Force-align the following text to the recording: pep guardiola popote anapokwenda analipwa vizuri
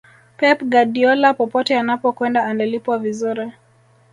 pep 0.37 0.63
guardiola 0.63 1.33
popote 1.33 1.75
anapokwenda 1.77 2.45
analipwa 2.45 2.99
vizuri 2.99 3.51